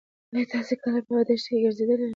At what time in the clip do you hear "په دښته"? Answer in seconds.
1.07-1.49